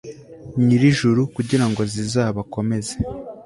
[0.65, 2.93] nyir'ijuru, kugira ngo zizabakomeze